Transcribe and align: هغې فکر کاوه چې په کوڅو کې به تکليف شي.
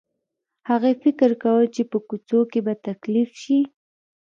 هغې 0.69 0.93
فکر 1.03 1.29
کاوه 1.41 1.65
چې 1.75 1.81
په 1.91 1.97
کوڅو 2.07 2.39
کې 2.51 2.59
به 2.65 2.73
تکليف 2.87 3.29
شي. 3.43 3.59